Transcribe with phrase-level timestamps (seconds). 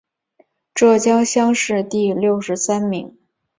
[0.73, 3.19] 浙江乡试第六十三名。